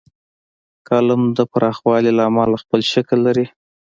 کالم 0.87 1.21
د 1.37 1.39
پراخوالي 1.51 2.11
له 2.17 2.23
امله 2.29 2.55
خپل 2.63 2.79
شکل 2.93 3.17
لري. 3.27 3.45